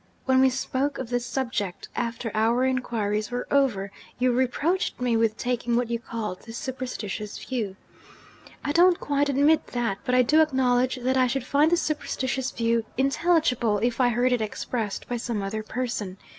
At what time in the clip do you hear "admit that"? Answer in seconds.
9.29-9.99